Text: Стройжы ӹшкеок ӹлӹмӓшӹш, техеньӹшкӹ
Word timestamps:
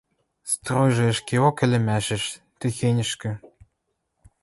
Стройжы 0.51 1.03
ӹшкеок 1.13 1.57
ӹлӹмӓшӹш, 1.65 2.23
техеньӹшкӹ 2.59 3.31